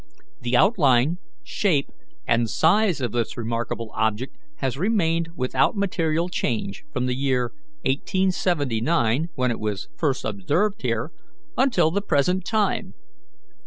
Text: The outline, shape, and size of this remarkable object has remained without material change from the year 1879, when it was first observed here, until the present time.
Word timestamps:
The 0.41 0.57
outline, 0.57 1.19
shape, 1.43 1.91
and 2.27 2.49
size 2.49 3.01
of 3.01 3.11
this 3.11 3.37
remarkable 3.37 3.91
object 3.93 4.35
has 4.55 4.75
remained 4.75 5.27
without 5.35 5.77
material 5.77 6.27
change 6.27 6.83
from 6.91 7.05
the 7.05 7.13
year 7.15 7.53
1879, 7.83 9.29
when 9.35 9.51
it 9.51 9.59
was 9.59 9.89
first 9.95 10.25
observed 10.25 10.81
here, 10.81 11.11
until 11.55 11.91
the 11.91 12.01
present 12.01 12.45
time. 12.45 12.95